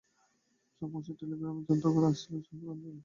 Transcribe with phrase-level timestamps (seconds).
[0.75, 2.99] চোখ মুছে টেলিগ্রামখানি যত্ন করে আঁচলের প্রান্তে বাঁধলে।